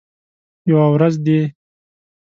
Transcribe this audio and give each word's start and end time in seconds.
یوه 0.69 0.85
ورځ 0.93 1.13
دي 1.25 1.39